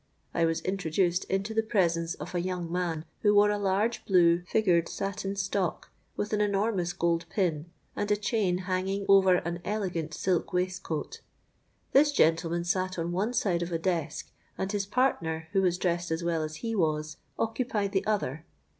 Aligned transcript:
I 0.33 0.45
was 0.45 0.61
introduced 0.61 1.25
into 1.25 1.53
the 1.53 1.61
presence 1.61 2.15
of 2.15 2.33
a 2.33 2.41
young 2.41 2.71
man, 2.71 3.05
who 3.21 3.35
wore 3.35 3.51
a 3.51 3.59
large 3.59 4.03
blue 4.07 4.41
figured 4.47 4.89
satin 4.89 5.35
stock 5.35 5.91
with 6.17 6.33
an 6.33 6.41
enormous 6.41 6.91
gold 6.91 7.25
pin, 7.29 7.67
and 7.95 8.09
a 8.09 8.15
chain 8.15 8.57
hanging 8.65 9.05
over 9.07 9.35
an 9.35 9.59
elegant 9.63 10.15
silk 10.15 10.53
waistcoat. 10.53 11.21
This 11.91 12.11
gentleman 12.11 12.63
sate 12.63 12.97
on 12.97 13.11
one 13.11 13.33
side 13.33 13.61
of 13.61 13.71
a 13.71 13.77
desk; 13.77 14.31
and 14.57 14.71
his 14.71 14.87
partner, 14.87 15.49
who 15.51 15.61
was 15.61 15.77
dressed 15.77 16.09
as 16.09 16.23
well 16.23 16.41
as 16.41 16.55
he 16.65 16.73
was, 16.73 17.17
occupied 17.37 17.91
the 17.91 18.03
other. 18.07 18.43